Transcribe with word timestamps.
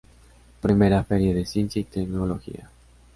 Primera 0.61 1.03
Feria 1.03 1.31
de 1.31 1.45
Ciencia 1.45 1.79
y 1.79 1.83
Tecnología. 1.83 2.71